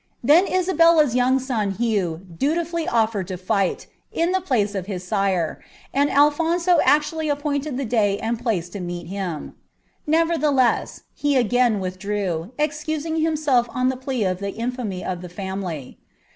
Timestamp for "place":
4.41-4.73, 8.41-8.73